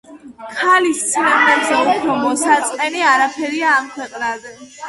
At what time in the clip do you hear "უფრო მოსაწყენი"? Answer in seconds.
1.97-3.07